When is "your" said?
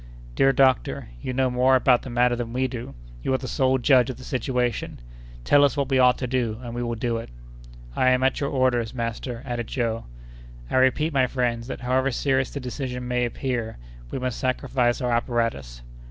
8.39-8.49